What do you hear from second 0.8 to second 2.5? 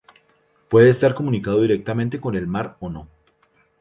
estar comunicado directamente con el